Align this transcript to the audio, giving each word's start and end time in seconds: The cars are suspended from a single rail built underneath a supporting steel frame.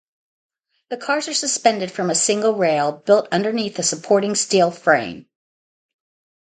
The 0.89 0.97
cars 0.97 1.27
are 1.27 1.33
suspended 1.35 1.91
from 1.91 2.09
a 2.09 2.15
single 2.15 2.55
rail 2.55 2.91
built 2.91 3.27
underneath 3.31 3.77
a 3.77 3.83
supporting 3.83 4.33
steel 4.33 4.71
frame. 4.71 5.27